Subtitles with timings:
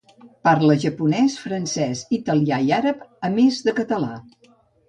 [0.47, 4.13] Parla japonès, francès, italià i àrab, a més de català.